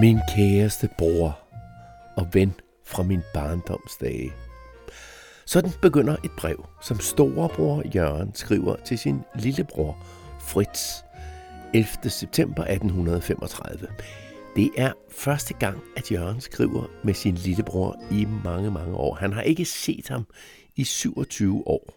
Min 0.00 0.18
kæreste 0.36 0.88
bror 0.98 1.38
og 2.16 2.28
ven 2.32 2.54
fra 2.84 3.02
min 3.02 3.22
barndomsdage. 3.34 4.32
Sådan 5.46 5.70
begynder 5.82 6.16
et 6.24 6.30
brev, 6.38 6.66
som 6.82 7.00
storebror 7.00 7.82
Jørgen 7.94 8.34
skriver 8.34 8.76
til 8.76 8.98
sin 8.98 9.20
lillebror 9.34 9.96
Fritz 10.40 11.02
11. 11.74 12.10
september 12.10 12.62
1835. 12.62 13.88
Det 14.56 14.70
er 14.76 14.92
første 15.10 15.54
gang, 15.54 15.82
at 15.96 16.12
Jørgen 16.12 16.40
skriver 16.40 16.84
med 17.04 17.14
sin 17.14 17.34
lillebror 17.34 17.96
i 18.10 18.26
mange, 18.44 18.70
mange 18.70 18.96
år. 18.96 19.14
Han 19.14 19.32
har 19.32 19.42
ikke 19.42 19.64
set 19.64 20.08
ham 20.08 20.26
i 20.76 20.84
27 20.84 21.68
år. 21.68 21.94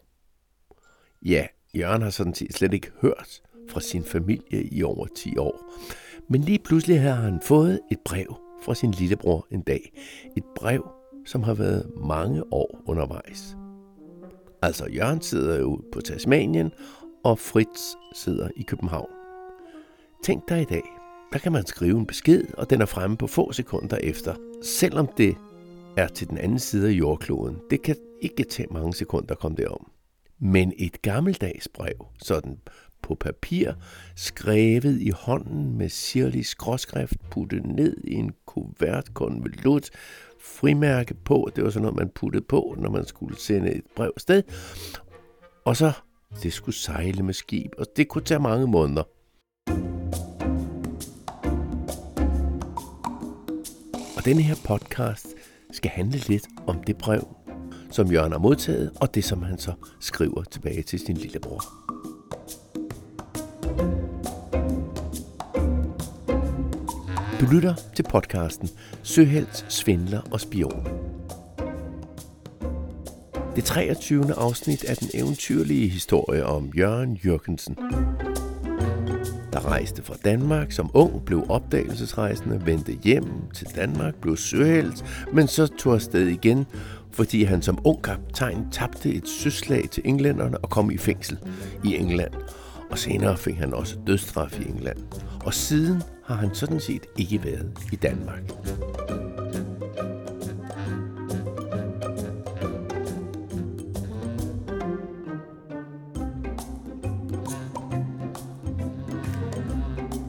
Ja, 1.21 1.47
Jørgen 1.75 2.01
har 2.01 2.09
sådan 2.09 2.33
set 2.33 2.53
slet 2.53 2.73
ikke 2.73 2.91
hørt 3.01 3.41
fra 3.69 3.81
sin 3.81 4.03
familie 4.03 4.63
i 4.63 4.83
over 4.83 5.07
10 5.15 5.37
år. 5.37 5.73
Men 6.29 6.41
lige 6.41 6.59
pludselig 6.59 7.01
har 7.01 7.13
han 7.13 7.41
fået 7.43 7.79
et 7.91 7.99
brev 8.05 8.35
fra 8.63 8.75
sin 8.75 8.91
lillebror 8.91 9.47
en 9.51 9.61
dag. 9.61 9.93
Et 10.37 10.43
brev, 10.55 10.89
som 11.25 11.43
har 11.43 11.53
været 11.53 11.91
mange 11.97 12.53
år 12.53 12.83
undervejs. 12.85 13.57
Altså, 14.61 14.85
Jørgen 14.85 15.21
sidder 15.21 15.59
jo 15.59 15.81
på 15.91 16.01
Tasmanien, 16.01 16.71
og 17.23 17.39
Fritz 17.39 17.95
sidder 18.13 18.49
i 18.55 18.63
København. 18.63 19.09
Tænk 20.23 20.49
dig 20.49 20.61
i 20.61 20.65
dag, 20.65 20.83
der 21.33 21.39
kan 21.39 21.51
man 21.51 21.65
skrive 21.65 21.99
en 21.99 22.05
besked, 22.05 22.43
og 22.57 22.69
den 22.69 22.81
er 22.81 22.85
fremme 22.85 23.17
på 23.17 23.27
få 23.27 23.51
sekunder 23.51 23.97
efter. 23.97 24.35
Selvom 24.63 25.07
det 25.17 25.35
er 25.97 26.07
til 26.07 26.29
den 26.29 26.37
anden 26.37 26.59
side 26.59 26.87
af 26.87 26.91
jordkloden. 26.91 27.57
Det 27.69 27.81
kan 27.81 27.95
ikke 28.21 28.43
tage 28.43 28.67
mange 28.71 28.93
sekunder 28.93 29.31
at 29.31 29.39
komme 29.39 29.57
derom. 29.57 29.94
Men 30.39 30.73
et 30.77 31.01
gammeldags 31.01 31.67
brev, 31.67 32.05
sådan 32.23 32.57
på 33.01 33.15
papir, 33.15 33.71
skrevet 34.15 35.01
i 35.01 35.09
hånden 35.09 35.77
med 35.77 35.89
sirlig 35.89 36.45
skråskrift, 36.45 37.29
puttet 37.31 37.65
ned 37.65 37.97
i 38.03 38.13
en 38.13 38.31
kuvert 38.45 39.13
konvolut, 39.13 39.89
frimærke 40.39 41.13
på. 41.13 41.49
Det 41.55 41.63
var 41.63 41.69
sådan 41.69 41.81
noget, 41.81 41.97
man 41.97 42.09
puttede 42.09 42.45
på, 42.49 42.75
når 42.77 42.89
man 42.89 43.05
skulle 43.05 43.39
sende 43.39 43.71
et 43.71 43.83
brev 43.95 44.11
sted. 44.17 44.43
Og 45.65 45.77
så, 45.77 45.91
det 46.43 46.53
skulle 46.53 46.75
sejle 46.75 47.23
med 47.23 47.33
skib, 47.33 47.71
og 47.77 47.85
det 47.95 48.07
kunne 48.07 48.23
tage 48.23 48.39
mange 48.39 48.67
måneder. 48.67 49.03
Og 54.17 54.25
denne 54.25 54.41
her 54.41 54.55
podcast 54.65 55.27
skal 55.71 55.91
handle 55.91 56.17
lidt 56.17 56.47
om 56.67 56.83
det 56.83 56.97
brev, 56.97 57.27
som 57.91 58.11
Jørgen 58.11 58.31
har 58.31 58.39
modtaget, 58.39 58.91
og 59.01 59.15
det, 59.15 59.23
som 59.23 59.43
han 59.43 59.59
så 59.59 59.71
skriver 59.99 60.43
tilbage 60.43 60.83
til 60.83 60.99
sin 60.99 61.17
lillebror. 61.17 61.63
Du 67.39 67.45
lytter 67.51 67.73
til 67.95 68.03
podcasten 68.03 68.69
Søhelt, 69.03 69.65
Svindler 69.69 70.21
og 70.31 70.41
Spion. 70.41 70.87
Det 73.55 73.63
23. 73.63 74.33
afsnit 74.33 74.83
af 74.83 74.97
den 74.97 75.09
eventyrlige 75.13 75.87
historie 75.87 76.45
om 76.45 76.71
Jørgen 76.77 77.19
Jørgensen. 77.25 77.77
Der 79.55 79.65
rejste 79.65 80.03
fra 80.03 80.15
Danmark 80.25 80.71
som 80.71 80.91
ung, 80.93 81.25
blev 81.25 81.45
opdagelsesrejsende, 81.49 82.65
vendte 82.65 82.91
hjem 83.03 83.25
til 83.53 83.67
Danmark, 83.75 84.15
blev 84.15 84.37
søhelt, 84.37 85.05
men 85.33 85.47
så 85.47 85.67
tog 85.67 85.93
afsted 85.93 86.27
igen, 86.27 86.65
fordi 87.11 87.43
han 87.43 87.61
som 87.61 87.79
ung 87.83 88.01
kaptajn 88.01 88.67
tabte 88.71 89.13
et 89.13 89.27
søslag 89.27 89.89
til 89.89 90.03
englænderne 90.05 90.57
og 90.57 90.69
kom 90.69 90.91
i 90.91 90.97
fængsel 90.97 91.37
i 91.83 91.95
England. 91.95 92.33
Og 92.91 92.97
senere 92.97 93.37
fik 93.37 93.55
han 93.55 93.73
også 93.73 93.97
dødsstraf 94.07 94.59
i 94.59 94.69
England. 94.69 94.97
Og 95.45 95.53
siden 95.53 96.03
har 96.25 96.35
han 96.35 96.49
sådan 96.53 96.79
set 96.79 97.05
ikke 97.17 97.43
været 97.43 97.71
i 97.91 97.95
Danmark. 97.95 98.41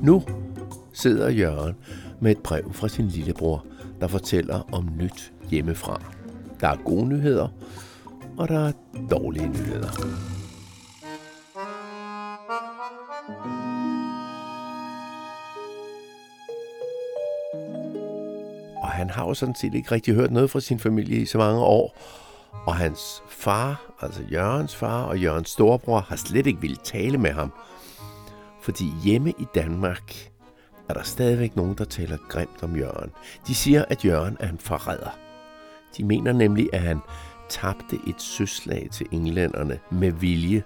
Nu 0.06 0.22
sidder 0.92 1.30
Jørgen 1.30 1.74
med 2.20 2.30
et 2.30 2.38
brev 2.38 2.72
fra 2.72 2.88
sin 2.88 3.08
lillebror, 3.08 3.64
der 4.00 4.08
fortæller 4.08 4.74
om 4.74 4.88
nyt 4.98 5.32
hjemmefra. 5.50 6.02
Der 6.60 6.68
er 6.68 6.76
gode 6.76 7.06
nyheder, 7.08 7.48
og 8.38 8.48
der 8.48 8.68
er 8.68 8.72
dårlige 9.10 9.48
nyheder. 9.48 9.88
Og 18.76 18.88
han 18.88 19.10
har 19.10 19.26
jo 19.26 19.34
sådan 19.34 19.54
set 19.54 19.74
ikke 19.74 19.92
rigtig 19.92 20.14
hørt 20.14 20.30
noget 20.30 20.50
fra 20.50 20.60
sin 20.60 20.78
familie 20.78 21.18
i 21.18 21.26
så 21.26 21.38
mange 21.38 21.60
år. 21.60 21.96
Og 22.66 22.76
hans 22.76 23.22
far, 23.28 23.94
altså 24.00 24.22
Jørgens 24.32 24.76
far 24.76 25.02
og 25.02 25.18
Jørgens 25.18 25.48
storebror, 25.48 26.00
har 26.00 26.16
slet 26.16 26.46
ikke 26.46 26.60
ville 26.60 26.76
tale 26.84 27.18
med 27.18 27.30
ham. 27.30 27.52
Fordi 28.66 28.92
hjemme 29.02 29.30
i 29.30 29.46
Danmark 29.54 30.30
er 30.88 30.94
der 30.94 31.02
stadigvæk 31.02 31.56
nogen, 31.56 31.74
der 31.74 31.84
taler 31.84 32.16
grimt 32.28 32.62
om 32.62 32.76
Jørgen. 32.76 33.10
De 33.46 33.54
siger, 33.54 33.84
at 33.88 34.04
Jørgen 34.04 34.36
er 34.40 34.48
en 34.48 34.58
forræder. 34.58 35.18
De 35.96 36.04
mener 36.04 36.32
nemlig, 36.32 36.68
at 36.72 36.80
han 36.80 37.00
tabte 37.48 37.98
et 38.08 38.22
søslag 38.22 38.88
til 38.92 39.06
englænderne 39.10 39.78
med 39.90 40.12
vilje, 40.12 40.62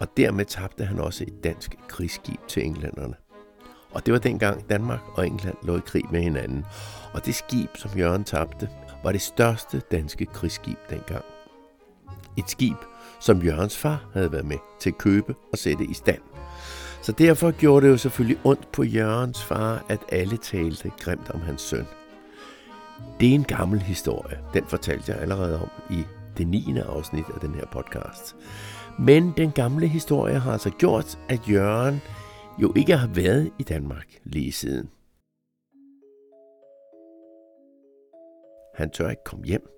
og 0.00 0.16
dermed 0.16 0.44
tabte 0.44 0.84
han 0.84 0.98
også 0.98 1.24
et 1.24 1.44
dansk 1.44 1.76
krigsskib 1.88 2.40
til 2.48 2.66
englænderne. 2.66 3.14
Og 3.90 4.06
det 4.06 4.12
var 4.12 4.20
dengang 4.20 4.70
Danmark 4.70 5.00
og 5.14 5.26
England 5.26 5.56
lå 5.62 5.76
i 5.76 5.82
krig 5.86 6.04
med 6.12 6.20
hinanden. 6.22 6.64
Og 7.12 7.26
det 7.26 7.34
skib, 7.34 7.76
som 7.76 7.98
Jørgen 7.98 8.24
tabte, 8.24 8.68
var 9.02 9.12
det 9.12 9.20
største 9.20 9.82
danske 9.90 10.26
krigsskib 10.26 10.78
dengang. 10.90 11.24
Et 12.38 12.50
skib, 12.50 12.76
som 13.20 13.42
Jørgens 13.42 13.78
far 13.78 14.10
havde 14.12 14.32
været 14.32 14.46
med 14.46 14.58
til 14.80 14.90
at 14.90 14.98
købe 14.98 15.34
og 15.52 15.58
sætte 15.58 15.84
i 15.84 15.94
stand. 15.94 16.20
Så 17.10 17.14
derfor 17.18 17.50
gjorde 17.50 17.86
det 17.86 17.92
jo 17.92 17.96
selvfølgelig 17.96 18.38
ondt 18.44 18.72
på 18.72 18.82
Jørgens 18.82 19.44
far, 19.44 19.84
at 19.88 19.98
alle 20.12 20.36
talte 20.36 20.90
grimt 20.98 21.30
om 21.30 21.40
hans 21.40 21.62
søn. 21.62 21.86
Det 23.20 23.30
er 23.30 23.34
en 23.34 23.44
gammel 23.44 23.82
historie. 23.82 24.38
Den 24.54 24.64
fortalte 24.64 25.12
jeg 25.12 25.20
allerede 25.20 25.60
om 25.60 25.68
i 25.90 26.04
det 26.36 26.46
9. 26.46 26.78
afsnit 26.78 27.24
af 27.34 27.40
den 27.40 27.54
her 27.54 27.66
podcast. 27.72 28.36
Men 28.98 29.32
den 29.36 29.52
gamle 29.52 29.86
historie 29.86 30.38
har 30.38 30.52
altså 30.52 30.70
gjort, 30.70 31.18
at 31.28 31.40
Jørgen 31.48 32.00
jo 32.62 32.72
ikke 32.76 32.96
har 32.96 33.08
været 33.08 33.50
i 33.58 33.62
Danmark 33.62 34.06
lige 34.24 34.52
siden. 34.52 34.90
Han 38.74 38.90
tør 38.90 39.10
ikke 39.10 39.24
komme 39.24 39.44
hjem, 39.44 39.68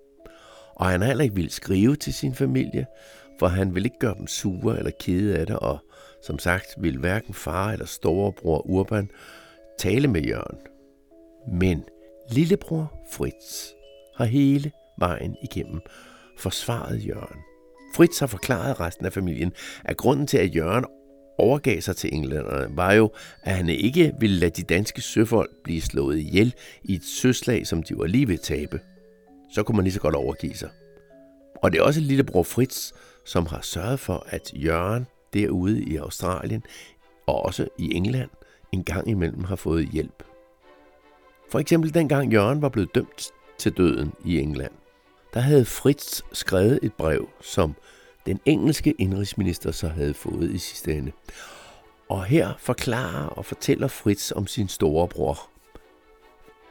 og 0.75 0.85
han 0.85 1.01
har 1.01 1.07
heller 1.07 1.23
ikke 1.23 1.35
vil 1.35 1.49
skrive 1.49 1.95
til 1.95 2.13
sin 2.13 2.35
familie, 2.35 2.85
for 3.39 3.47
han 3.47 3.75
vil 3.75 3.85
ikke 3.85 3.99
gøre 3.99 4.15
dem 4.17 4.27
sure 4.27 4.77
eller 4.77 4.91
kede 4.99 5.37
af 5.37 5.45
det, 5.45 5.55
og 5.55 5.79
som 6.23 6.39
sagt 6.39 6.67
vil 6.77 6.97
hverken 6.97 7.33
far 7.33 7.71
eller 7.71 7.85
storebror 7.85 8.67
Urban 8.69 9.09
tale 9.79 10.07
med 10.07 10.21
Jørgen. 10.21 10.57
Men 11.59 11.83
lillebror 12.31 12.93
Fritz 13.11 13.67
har 14.15 14.25
hele 14.25 14.71
vejen 14.99 15.35
igennem 15.43 15.81
forsvaret 16.37 17.07
Jørgen. 17.07 17.39
Fritz 17.95 18.19
har 18.19 18.27
forklaret 18.27 18.79
resten 18.79 19.05
af 19.05 19.13
familien, 19.13 19.51
at 19.85 19.97
grunden 19.97 20.27
til, 20.27 20.37
at 20.37 20.55
Jørgen 20.55 20.85
overgav 21.37 21.81
sig 21.81 21.95
til 21.95 22.13
englænderne, 22.13 22.77
var 22.77 22.93
jo, 22.93 23.11
at 23.43 23.55
han 23.55 23.69
ikke 23.69 24.13
ville 24.19 24.35
lade 24.35 24.51
de 24.51 24.63
danske 24.63 25.01
søfolk 25.01 25.51
blive 25.63 25.81
slået 25.81 26.17
ihjel 26.17 26.53
i 26.83 26.95
et 26.95 27.03
søslag, 27.03 27.67
som 27.67 27.83
de 27.83 27.97
var 27.97 28.05
lige 28.05 28.27
ved 28.27 28.33
at 28.33 28.41
tabe. 28.41 28.79
Så 29.53 29.63
kunne 29.63 29.75
man 29.75 29.83
lige 29.83 29.93
så 29.93 29.99
godt 29.99 30.15
overgive 30.15 30.55
sig. 30.55 30.69
Og 31.63 31.71
det 31.71 31.79
er 31.79 31.83
også 31.83 31.99
lillebror 31.99 32.43
Fritz, 32.43 32.91
som 33.25 33.45
har 33.45 33.61
sørget 33.61 33.99
for, 33.99 34.25
at 34.27 34.51
Jørgen 34.53 35.07
derude 35.33 35.83
i 35.83 35.95
Australien 35.95 36.63
og 37.27 37.45
også 37.45 37.67
i 37.77 37.93
England 37.93 38.29
en 38.71 38.83
gang 38.83 39.07
imellem 39.07 39.43
har 39.43 39.55
fået 39.55 39.87
hjælp. 39.87 40.23
For 41.51 41.59
eksempel 41.59 41.93
dengang 41.93 42.33
Jørgen 42.33 42.61
var 42.61 42.69
blevet 42.69 42.95
dømt 42.95 43.31
til 43.57 43.77
døden 43.77 44.13
i 44.25 44.39
England, 44.39 44.71
der 45.33 45.39
havde 45.39 45.65
Fritz 45.65 46.21
skrevet 46.33 46.79
et 46.83 46.93
brev, 46.93 47.29
som 47.41 47.75
den 48.25 48.39
engelske 48.45 48.91
indrigsminister 48.91 49.71
så 49.71 49.87
havde 49.87 50.13
fået 50.13 50.51
i 50.51 50.57
sidste 50.57 50.93
ende. 50.93 51.11
Og 52.09 52.23
her 52.23 52.53
forklarer 52.57 53.27
og 53.27 53.45
fortæller 53.45 53.87
Fritz 53.87 54.31
om 54.31 54.47
sin 54.47 54.67
store 54.67 55.07
bror. 55.07 55.49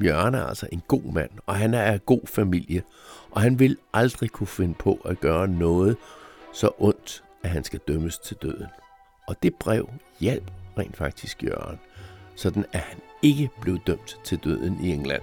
Jørgen 0.05 0.35
er 0.35 0.43
altså 0.43 0.69
en 0.73 0.83
god 0.89 1.13
mand, 1.13 1.31
og 1.47 1.57
han 1.57 1.75
er 1.75 1.83
af 1.83 2.07
god 2.07 2.27
familie, 2.27 2.83
og 3.31 3.41
han 3.41 3.59
vil 3.59 3.77
aldrig 3.93 4.31
kunne 4.31 4.47
finde 4.47 4.75
på 4.75 5.01
at 5.05 5.21
gøre 5.21 5.49
noget 5.49 5.97
så 6.53 6.71
ondt, 6.79 7.25
at 7.43 7.51
han 7.51 7.65
skal 7.65 7.81
dømmes 7.89 8.19
til 8.19 8.37
døden. 8.43 8.67
Og 9.29 9.43
det 9.43 9.55
brev 9.55 9.89
hjalp 10.21 10.51
rent 10.79 10.97
faktisk 10.97 11.43
Jørgen, 11.43 11.79
sådan 12.37 12.65
at 12.73 12.81
han 12.81 12.99
ikke 13.23 13.51
blev 13.61 13.79
dømt 13.87 14.19
til 14.25 14.39
døden 14.39 14.85
i 14.85 14.93
England. 14.93 15.23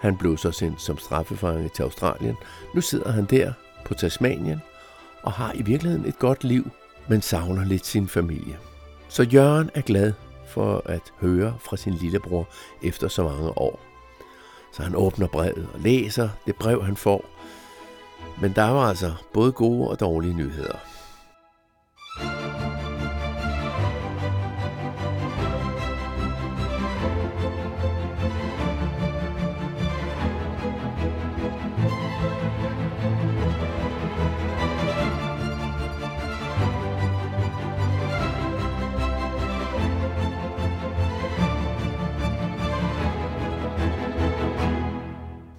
Han 0.00 0.16
blev 0.16 0.38
så 0.38 0.50
sendt 0.50 0.80
som 0.80 0.98
straffefange 0.98 1.68
til 1.68 1.82
Australien. 1.82 2.36
Nu 2.74 2.80
sidder 2.80 3.12
han 3.12 3.24
der 3.24 3.52
på 3.84 3.94
Tasmanien 3.94 4.60
og 5.22 5.32
har 5.32 5.52
i 5.52 5.62
virkeligheden 5.62 6.06
et 6.06 6.18
godt 6.18 6.44
liv, 6.44 6.70
men 7.08 7.22
savner 7.22 7.64
lidt 7.64 7.86
sin 7.86 8.08
familie. 8.08 8.58
Så 9.08 9.22
Jørgen 9.22 9.70
er 9.74 9.80
glad 9.80 10.12
for 10.46 10.82
at 10.86 11.12
høre 11.20 11.56
fra 11.60 11.76
sin 11.76 11.92
lillebror 11.92 12.48
efter 12.82 13.08
så 13.08 13.22
mange 13.24 13.58
år. 13.58 13.80
Så 14.72 14.82
han 14.82 14.96
åbner 14.96 15.26
brevet 15.26 15.68
og 15.74 15.80
læser 15.80 16.28
det 16.46 16.56
brev, 16.56 16.84
han 16.84 16.96
får. 16.96 17.24
Men 18.40 18.52
der 18.52 18.70
var 18.70 18.88
altså 18.88 19.12
både 19.32 19.52
gode 19.52 19.88
og 19.88 20.00
dårlige 20.00 20.34
nyheder. 20.34 20.78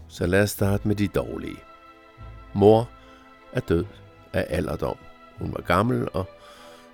Så 0.07 0.25
lad 0.27 0.43
os 0.43 0.49
starte 0.49 0.87
med 0.87 0.95
de 0.95 1.07
dårlige. 1.07 1.72
Mor 2.53 2.89
er 3.53 3.59
død 3.59 3.85
af 4.33 4.45
alderdom. 4.49 4.97
Hun 5.39 5.53
var 5.53 5.61
gammel, 5.61 6.07
og 6.13 6.29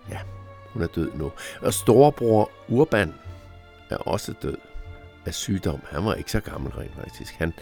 ja, 0.10 0.20
hun 0.74 0.82
er 0.82 0.88
død 0.88 1.12
nu. 1.16 1.32
Og 1.62 1.74
storebror 1.74 2.52
Urban 2.68 3.14
er 3.90 3.98
også 3.98 4.34
død 4.42 4.58
af 5.26 5.34
sygdom. 5.34 5.80
Han 5.90 6.06
var 6.06 6.14
ikke 6.14 6.32
så 6.32 6.40
gammel 6.40 6.72
rent 6.72 6.96
faktisk. 6.96 7.34
Han 7.34 7.54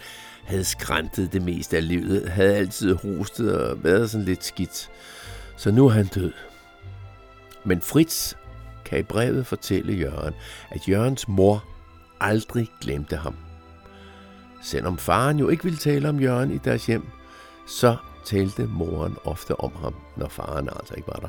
havde 0.44 0.64
skræntet 0.64 1.32
det 1.32 1.42
meste 1.42 1.76
af 1.76 1.88
livet, 1.88 2.28
havde 2.28 2.56
altid 2.56 2.94
hostet 2.94 3.60
og 3.60 3.84
været 3.84 4.10
sådan 4.10 4.24
lidt 4.24 4.44
skidt. 4.44 4.90
Så 5.56 5.70
nu 5.70 5.86
er 5.86 5.90
han 5.90 6.06
død. 6.06 6.32
Men 7.64 7.80
Fritz 7.80 8.34
kan 8.84 8.98
i 8.98 9.02
brevet 9.02 9.46
fortælle 9.46 9.92
Jørgen, 9.92 10.34
at 10.70 10.88
Jørgens 10.88 11.28
mor 11.28 11.64
aldrig 12.20 12.68
glemte 12.80 13.16
ham. 13.16 13.36
Selvom 14.62 14.98
faren 14.98 15.38
jo 15.38 15.48
ikke 15.48 15.64
ville 15.64 15.78
tale 15.78 16.08
om 16.08 16.20
Jørgen 16.20 16.50
i 16.50 16.58
deres 16.58 16.86
hjem, 16.86 17.06
så 17.68 17.96
talte 18.24 18.66
moren 18.66 19.16
ofte 19.24 19.60
om 19.60 19.72
ham, 19.82 19.94
når 20.16 20.28
faren 20.28 20.68
altså 20.68 20.94
ikke 20.94 21.08
var 21.08 21.20
der. 21.20 21.28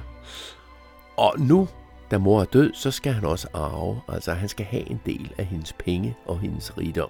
Og 1.18 1.40
nu, 1.40 1.68
da 2.12 2.18
mor 2.18 2.42
er 2.42 2.46
død, 2.46 2.74
så 2.74 2.92
skal 2.92 3.14
han 3.14 3.26
også 3.26 3.48
arve, 3.54 4.02
altså 4.08 4.34
han 4.34 4.50
skal 4.50 4.66
have 4.66 4.90
en 4.90 5.02
del 5.06 5.34
af 5.38 5.46
hendes 5.46 5.74
penge 5.74 6.18
og 6.26 6.40
hendes 6.40 6.78
rigdom. 6.78 7.10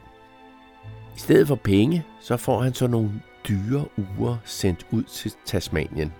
I 1.16 1.20
stedet 1.20 1.48
for 1.48 1.56
penge, 1.56 2.06
så 2.20 2.38
får 2.38 2.62
han 2.62 2.74
så 2.74 2.88
nogle 2.88 3.12
dyre 3.48 3.86
uger 3.98 4.38
sendt 4.46 4.88
ud 4.92 5.04
til 5.04 5.34
Tasmanien. 5.46 6.14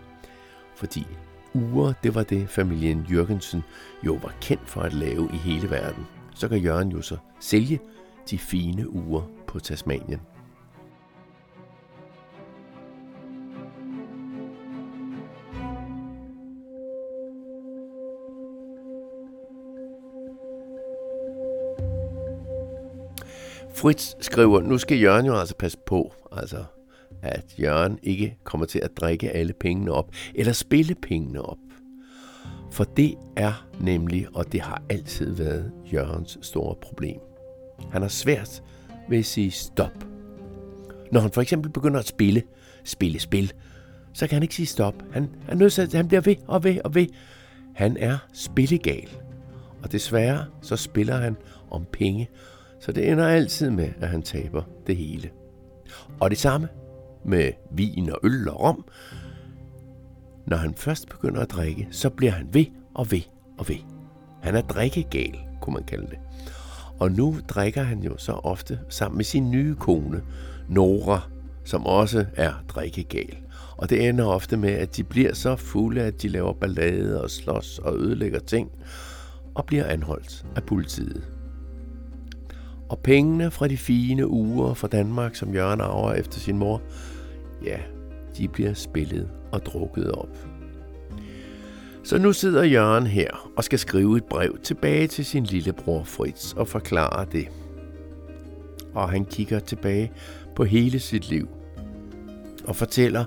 Fordi 0.76 1.08
uger, 1.54 1.94
det 2.04 2.16
var 2.16 2.24
det 2.24 2.50
familien 2.50 3.08
Jørgensen 3.12 3.64
jo 4.04 4.14
var 4.14 4.34
kendt 4.42 4.70
for 4.70 4.82
at 4.82 4.94
lave 4.94 5.30
i 5.34 5.38
hele 5.38 5.70
verden. 5.70 6.08
Så 6.36 6.48
kan 6.48 6.58
Jørgen 6.58 6.92
jo 6.92 7.02
så 7.02 7.18
sælge 7.40 7.80
de 8.30 8.38
fine 8.38 8.90
uger 8.90 9.22
på 9.48 9.60
Tasmanien. 9.60 10.20
Fritz 23.80 24.14
skriver, 24.22 24.62
nu 24.62 24.78
skal 24.78 25.00
Jørgen 25.00 25.26
jo 25.26 25.40
altså 25.40 25.56
passe 25.56 25.78
på, 25.86 26.14
altså 26.32 26.64
at 27.22 27.46
Jørgen 27.60 28.00
ikke 28.04 28.38
kommer 28.44 28.66
til 28.66 28.80
at 28.80 28.98
drikke 28.98 29.32
alle 29.32 29.54
pengene 29.54 29.92
op, 29.92 30.12
eller 30.36 30.54
spille 30.54 30.96
pengene 30.96 31.42
op. 31.42 31.58
For 32.72 32.84
det 32.84 33.16
er 33.36 33.68
nemlig, 33.80 34.28
og 34.34 34.52
det 34.52 34.62
har 34.62 34.82
altid 34.90 35.36
været 35.36 35.72
Jørgens 35.94 36.38
store 36.42 36.76
problem. 36.82 37.20
Han 37.92 38.02
har 38.02 38.10
svært 38.10 38.64
ved 39.10 39.18
at 39.18 39.26
sige 39.26 39.52
stop. 39.52 40.06
Når 41.12 41.20
han 41.20 41.32
for 41.32 41.42
eksempel 41.42 41.72
begynder 41.72 42.00
at 42.00 42.08
spille, 42.08 42.44
spille 42.84 43.20
spil, 43.20 43.54
så 44.14 44.28
kan 44.28 44.36
han 44.36 44.44
ikke 44.44 44.56
sige 44.56 44.66
stop. 44.66 44.96
Han 45.12 45.30
er 45.48 45.56
nødt 45.56 45.74
til, 45.74 45.82
at 45.82 45.94
han 45.94 46.08
bliver 46.08 46.22
ved 46.22 46.36
og 46.48 46.64
ved 46.64 46.78
og 46.84 46.96
ved. 46.96 47.08
Han 47.76 47.98
er 47.98 48.18
spillegal. 48.34 49.10
Og 49.84 49.92
desværre 49.92 50.46
så 50.62 50.76
spiller 50.76 51.18
han 51.18 51.38
om 51.72 51.86
penge, 51.92 52.30
så 52.80 52.92
det 52.92 53.12
ender 53.12 53.28
altid 53.28 53.70
med, 53.70 53.90
at 54.02 54.08
han 54.08 54.22
taber 54.22 54.64
det 54.88 54.96
hele. 54.96 55.30
Og 56.20 56.30
det 56.30 56.38
samme 56.38 56.68
med 57.26 57.52
vin 57.72 58.10
og 58.10 58.20
øl 58.24 58.50
og 58.50 58.60
rom. 58.60 58.86
Når 60.48 60.58
han 60.58 60.74
først 60.74 61.10
begynder 61.10 61.42
at 61.42 61.52
drikke, 61.52 61.88
så 61.92 62.10
bliver 62.10 62.32
han 62.32 62.48
ved 62.52 62.66
og 62.94 63.12
ved 63.12 63.22
og 63.58 63.70
ved. 63.70 63.76
Han 64.42 64.56
er 64.56 64.62
drikkegal, 64.62 65.40
kunne 65.62 65.74
man 65.74 65.84
kalde 65.84 66.08
det. 66.08 66.18
Og 67.00 67.12
nu 67.12 67.38
drikker 67.48 67.84
han 67.84 68.04
jo 68.04 68.18
så 68.18 68.32
ofte 68.32 68.80
sammen 68.90 69.18
med 69.18 69.26
sin 69.26 69.52
nye 69.52 69.76
kone, 69.76 70.22
Nora, 70.70 71.22
som 71.64 71.86
også 71.86 72.26
er 72.36 72.54
drikkegal. 72.68 73.38
Og 73.78 73.90
det 73.90 74.10
ender 74.10 74.26
ofte 74.26 74.58
med, 74.58 74.70
at 74.70 74.98
de 74.98 75.04
bliver 75.04 75.34
så 75.34 75.56
fulde, 75.56 76.02
at 76.02 76.22
de 76.22 76.28
laver 76.28 76.54
ballade 76.54 77.24
og 77.24 77.30
slås 77.30 77.80
og 77.80 77.98
ødelægger 77.98 78.40
ting, 78.40 78.72
og 79.56 79.66
bliver 79.66 79.86
anholdt 79.86 80.46
af 80.56 80.64
politiet. 80.64 81.39
Og 82.90 83.00
pengene 83.00 83.52
fra 83.52 83.68
de 83.68 83.78
fine 83.78 84.28
uger 84.28 84.74
fra 84.74 84.88
Danmark, 84.88 85.36
som 85.36 85.54
Jørgen 85.54 85.82
arver 85.82 86.14
efter 86.14 86.40
sin 86.40 86.58
mor, 86.58 86.82
ja, 87.66 87.78
de 88.38 88.48
bliver 88.48 88.74
spillet 88.74 89.30
og 89.52 89.66
drukket 89.66 90.12
op. 90.12 90.38
Så 92.04 92.18
nu 92.18 92.34
sidder 92.34 92.64
Jørgen 92.64 93.08
her 93.08 93.52
og 93.58 93.64
skal 93.64 93.80
skrive 93.80 94.18
et 94.18 94.24
brev 94.24 94.58
tilbage 94.64 95.08
til 95.08 95.26
sin 95.26 95.44
lillebror 95.44 96.04
Fritz 96.04 96.54
og 96.54 96.68
forklare 96.68 97.26
det. 97.32 97.48
Og 98.94 99.10
han 99.10 99.26
kigger 99.26 99.60
tilbage 99.60 100.12
på 100.56 100.64
hele 100.64 101.00
sit 101.00 101.30
liv 101.30 101.48
og 102.68 102.76
fortæller, 102.76 103.26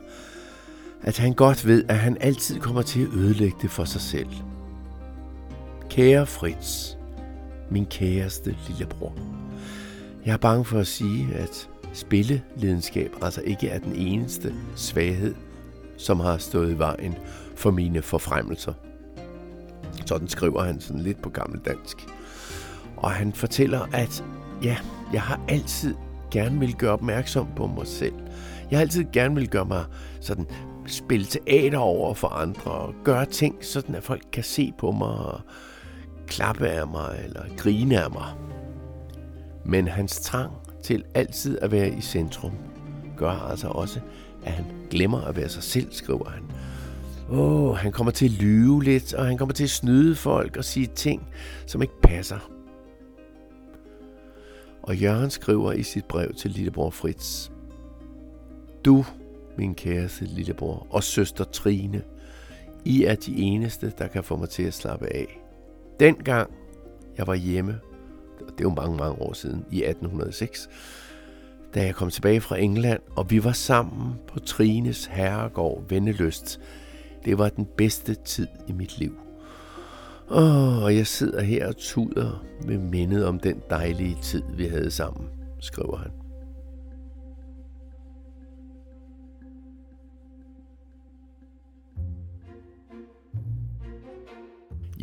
at 1.02 1.18
han 1.18 1.32
godt 1.32 1.66
ved, 1.66 1.84
at 1.88 1.98
han 1.98 2.16
altid 2.20 2.60
kommer 2.60 2.82
til 2.82 3.02
at 3.02 3.12
ødelægge 3.14 3.56
det 3.62 3.70
for 3.70 3.84
sig 3.84 4.00
selv. 4.00 4.28
Kære 5.90 6.26
Fritz, 6.26 6.94
min 7.70 7.86
kæreste 7.86 8.56
lillebror. 8.68 9.41
Jeg 10.26 10.32
er 10.32 10.36
bange 10.36 10.64
for 10.64 10.78
at 10.78 10.86
sige, 10.86 11.34
at 11.34 11.68
spillelidenskab 11.92 13.10
altså 13.22 13.42
ikke 13.42 13.68
er 13.68 13.78
den 13.78 13.94
eneste 13.94 14.54
svaghed, 14.76 15.34
som 15.96 16.20
har 16.20 16.38
stået 16.38 16.70
i 16.70 16.78
vejen 16.78 17.14
for 17.56 17.70
mine 17.70 18.02
forfremmelser. 18.02 18.72
Sådan 20.06 20.28
skriver 20.28 20.62
han 20.62 20.80
sådan 20.80 21.02
lidt 21.02 21.22
på 21.22 21.30
gammeldansk. 21.30 22.08
Og 22.96 23.10
han 23.10 23.32
fortæller, 23.32 23.80
at 23.92 24.24
ja, 24.62 24.76
jeg 25.12 25.22
har 25.22 25.40
altid 25.48 25.94
gerne 26.30 26.60
vil 26.60 26.74
gøre 26.74 26.92
opmærksom 26.92 27.48
på 27.56 27.66
mig 27.66 27.86
selv. 27.86 28.14
Jeg 28.70 28.78
har 28.78 28.80
altid 28.80 29.04
gerne 29.12 29.34
vil 29.34 29.48
gøre 29.48 29.64
mig 29.64 29.84
sådan 30.20 30.46
spille 30.86 31.26
teater 31.26 31.78
over 31.78 32.14
for 32.14 32.28
andre 32.28 32.70
og 32.70 32.94
gøre 33.04 33.26
ting, 33.26 33.64
sådan 33.64 33.94
at 33.94 34.02
folk 34.02 34.22
kan 34.32 34.44
se 34.44 34.72
på 34.78 34.90
mig 34.90 35.08
og 35.08 35.40
klappe 36.26 36.68
af 36.68 36.86
mig 36.86 37.20
eller 37.24 37.42
grine 37.56 38.02
af 38.02 38.10
mig. 38.10 38.51
Men 39.64 39.88
hans 39.88 40.20
trang 40.20 40.52
til 40.82 41.04
altid 41.14 41.58
at 41.58 41.72
være 41.72 41.88
i 41.88 42.00
centrum 42.00 42.52
gør 43.16 43.30
altså 43.30 43.68
også, 43.68 44.00
at 44.44 44.52
han 44.52 44.64
glemmer 44.90 45.20
at 45.20 45.36
være 45.36 45.48
sig 45.48 45.62
selv, 45.62 45.92
skriver 45.92 46.28
han. 46.28 46.42
Åh, 47.30 47.62
oh, 47.62 47.76
han 47.76 47.92
kommer 47.92 48.10
til 48.10 48.24
at 48.24 48.30
lyve 48.30 48.84
lidt, 48.84 49.14
og 49.14 49.26
han 49.26 49.38
kommer 49.38 49.52
til 49.52 49.64
at 49.64 49.70
snyde 49.70 50.16
folk 50.16 50.56
og 50.56 50.64
sige 50.64 50.86
ting, 50.86 51.28
som 51.66 51.82
ikke 51.82 52.00
passer. 52.02 52.50
Og 54.82 54.96
Jørgen 54.96 55.30
skriver 55.30 55.72
i 55.72 55.82
sit 55.82 56.04
brev 56.04 56.34
til 56.34 56.50
lillebror 56.50 56.90
Fritz. 56.90 57.50
Du, 58.84 59.04
min 59.58 59.74
kæreste 59.74 60.24
lillebror, 60.24 60.86
og 60.90 61.04
søster 61.04 61.44
Trine, 61.44 62.02
I 62.84 63.04
er 63.04 63.14
de 63.14 63.36
eneste, 63.36 63.92
der 63.98 64.06
kan 64.06 64.24
få 64.24 64.36
mig 64.36 64.48
til 64.48 64.62
at 64.62 64.74
slappe 64.74 65.06
af. 65.06 65.40
Dengang 66.00 66.50
jeg 67.18 67.26
var 67.26 67.34
hjemme, 67.34 67.80
det 68.46 68.60
er 68.60 68.68
jo 68.68 68.74
mange, 68.74 68.96
mange 68.96 69.22
år 69.22 69.32
siden, 69.32 69.64
i 69.70 69.84
1806, 69.84 70.68
da 71.74 71.84
jeg 71.84 71.94
kom 71.94 72.10
tilbage 72.10 72.40
fra 72.40 72.58
England, 72.58 73.00
og 73.16 73.30
vi 73.30 73.44
var 73.44 73.52
sammen 73.52 74.14
på 74.28 74.40
Trines 74.40 75.06
herregård 75.06 75.82
Venneløst. 75.88 76.60
Det 77.24 77.38
var 77.38 77.48
den 77.48 77.66
bedste 77.76 78.14
tid 78.14 78.46
i 78.68 78.72
mit 78.72 78.98
liv. 78.98 79.12
Åh, 80.30 80.82
og 80.82 80.96
jeg 80.96 81.06
sidder 81.06 81.42
her 81.42 81.68
og 81.68 81.76
tuder 81.76 82.44
med 82.66 82.78
mindet 82.78 83.26
om 83.26 83.38
den 83.40 83.62
dejlige 83.70 84.16
tid, 84.22 84.42
vi 84.56 84.64
havde 84.64 84.90
sammen, 84.90 85.28
skriver 85.60 85.96
han. 85.96 86.21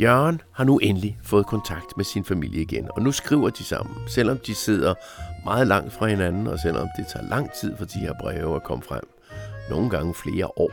Jørgen 0.02 0.42
har 0.52 0.64
nu 0.64 0.78
endelig 0.78 1.20
fået 1.24 1.46
kontakt 1.46 1.98
med 1.98 2.06
sin 2.06 2.24
familie 2.24 2.62
igen, 2.62 2.88
og 2.92 3.02
nu 3.02 3.12
skriver 3.12 3.50
de 3.50 3.64
sammen, 3.64 3.96
selvom 4.08 4.38
de 4.38 4.56
sidder 4.56 4.94
meget 5.44 5.68
langt 5.68 5.94
fra 5.94 6.08
hinanden, 6.08 6.48
og 6.48 6.60
selvom 6.60 6.88
det 6.98 7.08
tager 7.08 7.30
lang 7.30 7.52
tid 7.52 7.78
for 7.78 7.86
de 7.86 8.00
her 8.00 8.14
breve 8.22 8.56
at 8.56 8.64
komme 8.64 8.84
frem. 8.84 9.04
Nogle 9.70 9.90
gange 9.90 10.14
flere 10.14 10.60
år. 10.60 10.72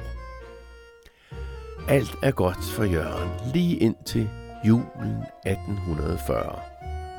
Alt 1.88 2.16
er 2.22 2.30
godt 2.30 2.64
for 2.64 2.84
Jørgen, 2.84 3.30
lige 3.54 3.76
indtil 3.76 4.28
julen 4.66 5.22
1840. 5.46 6.58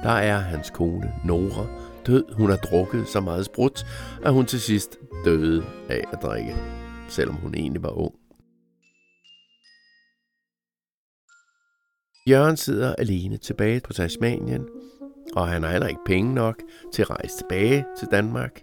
Der 0.04 0.12
er 0.12 0.38
hans 0.38 0.70
kone, 0.70 1.14
Nora, 1.26 1.66
død. 2.06 2.34
Hun 2.34 2.50
har 2.50 2.58
drukket 2.58 3.08
så 3.08 3.22
meget 3.22 3.46
sprut, 3.46 3.86
at 4.26 4.34
hun 4.34 4.46
til 4.46 4.62
sidst 4.62 4.98
døde 5.26 5.66
af 5.90 6.04
at 6.14 6.22
drikke, 6.22 6.56
selvom 7.10 7.36
hun 7.36 7.56
egentlig 7.56 7.84
var 7.84 7.98
ung. 7.98 8.14
Jørgen 12.30 12.58
sidder 12.58 12.96
alene 12.96 13.38
tilbage 13.38 13.80
på 13.80 13.94
Tasmanien, 13.94 14.66
og 15.36 15.48
han 15.48 15.64
har 15.64 15.72
heller 15.72 15.88
ikke 15.88 16.06
penge 16.06 16.34
nok 16.34 16.62
til 16.94 17.02
at 17.02 17.10
rejse 17.10 17.38
tilbage 17.38 17.86
til 18.00 18.08
Danmark. 18.12 18.62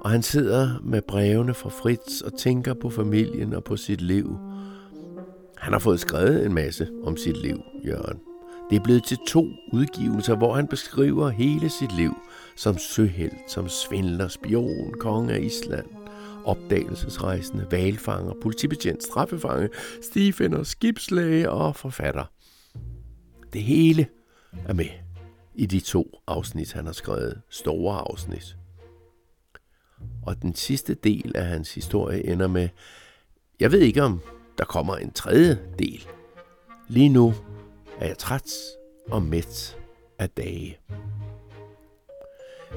Og 0.00 0.10
han 0.10 0.22
sidder 0.22 0.80
med 0.82 1.02
brevene 1.02 1.54
fra 1.54 1.68
Fritz 1.68 2.20
og 2.20 2.38
tænker 2.38 2.74
på 2.74 2.90
familien 2.90 3.54
og 3.54 3.64
på 3.64 3.76
sit 3.76 4.00
liv. 4.00 4.38
Han 5.56 5.72
har 5.72 5.78
fået 5.78 6.00
skrevet 6.00 6.46
en 6.46 6.54
masse 6.54 6.88
om 7.04 7.16
sit 7.16 7.36
liv, 7.36 7.60
Jørgen. 7.86 8.20
Det 8.70 8.76
er 8.76 8.84
blevet 8.84 9.04
til 9.04 9.18
to 9.28 9.46
udgivelser, 9.72 10.36
hvor 10.36 10.54
han 10.54 10.66
beskriver 10.66 11.28
hele 11.28 11.70
sit 11.70 11.96
liv 11.96 12.14
som 12.56 12.78
søhelt, 12.78 13.50
som 13.50 13.68
svindler, 13.68 14.28
spion, 14.28 14.94
konge 15.00 15.32
af 15.32 15.40
Island, 15.40 15.86
opdagelsesrejsende, 16.44 17.66
valfanger, 17.70 18.32
politibetjent, 18.42 19.02
straffefange, 19.02 19.68
stifinder, 20.02 20.62
skibslæge 20.62 21.50
og 21.50 21.76
forfatter. 21.76 22.24
Det 23.56 23.64
hele 23.64 24.06
er 24.66 24.72
med 24.72 24.88
i 25.54 25.66
de 25.66 25.80
to 25.80 26.20
afsnit, 26.26 26.72
han 26.72 26.86
har 26.86 26.92
skrevet. 26.92 27.40
Store 27.50 27.98
afsnit. 27.98 28.56
Og 30.22 30.42
den 30.42 30.54
sidste 30.54 30.94
del 30.94 31.32
af 31.36 31.46
hans 31.46 31.74
historie 31.74 32.26
ender 32.26 32.46
med, 32.46 32.68
jeg 33.60 33.72
ved 33.72 33.80
ikke 33.80 34.02
om 34.02 34.20
der 34.58 34.64
kommer 34.64 34.96
en 34.96 35.12
tredje 35.12 35.58
del. 35.78 36.06
Lige 36.88 37.08
nu 37.08 37.34
er 38.00 38.06
jeg 38.06 38.18
træt 38.18 38.52
og 39.10 39.22
mæt 39.22 39.78
af 40.18 40.30
dage. 40.30 40.78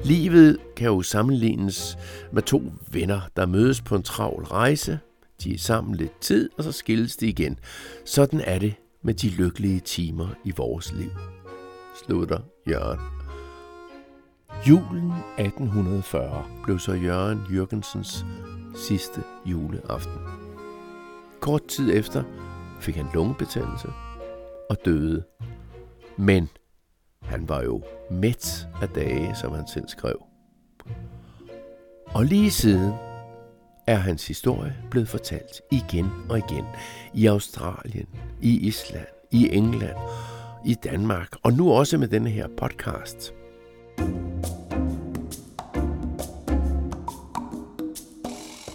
Livet 0.04 0.58
kan 0.76 0.86
jo 0.86 1.02
sammenlignes 1.02 1.98
med 2.32 2.42
to 2.42 2.62
venner, 2.90 3.20
der 3.36 3.46
mødes 3.46 3.80
på 3.80 3.96
en 3.96 4.02
travl 4.02 4.44
rejse. 4.44 4.98
De 5.42 5.54
er 5.54 5.58
sammen 5.58 5.94
lidt 5.94 6.20
tid, 6.20 6.50
og 6.56 6.64
så 6.64 6.72
skilles 6.72 7.16
de 7.16 7.26
igen. 7.26 7.58
Sådan 8.04 8.40
er 8.40 8.58
det 8.58 8.74
med 9.02 9.14
de 9.14 9.28
lykkelige 9.28 9.80
timer 9.80 10.28
i 10.44 10.52
vores 10.56 10.92
liv. 10.92 11.10
Slutter 12.04 12.40
Jørgen. 12.68 13.00
Julen 14.68 15.12
1840 15.38 16.44
blev 16.64 16.78
så 16.78 16.92
Jørgen 16.92 17.40
Jørgensens 17.52 18.24
sidste 18.76 19.22
juleaften. 19.46 20.18
Kort 21.40 21.66
tid 21.66 21.90
efter 21.94 22.24
fik 22.80 22.96
han 22.96 23.06
lungebetændelse 23.14 23.88
og 24.70 24.76
døde. 24.84 25.24
Men 26.16 26.48
han 27.22 27.48
var 27.48 27.62
jo 27.62 27.82
mæt 28.10 28.68
af 28.82 28.88
dage, 28.88 29.34
som 29.34 29.52
han 29.52 29.68
selv 29.68 29.88
skrev. 29.88 30.22
Og 32.06 32.24
lige 32.24 32.50
siden 32.50 32.92
er 33.86 33.96
hans 33.96 34.26
historie 34.26 34.76
blevet 34.90 35.08
fortalt 35.08 35.60
igen 35.70 36.10
og 36.28 36.38
igen 36.38 36.64
i 37.14 37.26
Australien, 37.26 38.06
i 38.40 38.66
Island, 38.66 39.06
i 39.30 39.48
England, 39.52 39.96
i 40.66 40.74
Danmark 40.74 41.28
og 41.42 41.52
nu 41.52 41.72
også 41.72 41.98
med 41.98 42.08
denne 42.08 42.30
her 42.30 42.48
podcast. 42.56 43.34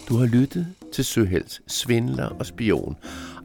Du 0.08 0.16
har 0.16 0.26
lyttet 0.26 0.66
til 0.92 1.04
Søhels 1.04 1.62
Svindler 1.66 2.26
og 2.26 2.46
Spion, 2.46 2.96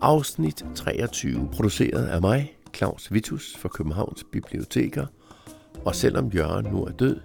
afsnit 0.02 0.66
23, 0.76 1.50
produceret 1.54 2.08
af 2.08 2.22
mig, 2.22 2.58
Claus 2.76 3.14
Vitus 3.14 3.58
for 3.58 3.70
Københavns 3.70 4.24
Biblioteker. 4.32 5.06
Og 5.86 5.96
selvom 5.96 6.28
Jørgen 6.28 6.66
nu 6.66 6.84
er 6.84 6.92
død, 6.92 7.20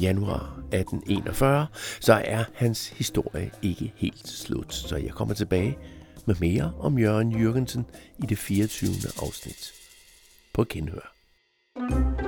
januar 0.00 0.58
1841, 0.72 1.66
så 2.00 2.22
er 2.24 2.44
hans 2.54 2.88
historie 2.88 3.50
ikke 3.62 3.92
helt 3.96 4.28
slut. 4.28 4.74
Så 4.74 4.96
jeg 4.96 5.10
kommer 5.10 5.34
tilbage 5.34 5.78
med 6.26 6.34
mere 6.40 6.72
om 6.78 6.98
Jørgen 6.98 7.32
Jørgensen 7.32 7.86
i 8.18 8.26
det 8.26 8.38
24. 8.38 8.90
afsnit. 9.22 9.72
På 10.54 10.64
genhør. 10.68 11.14
thank 11.78 12.22
you 12.22 12.27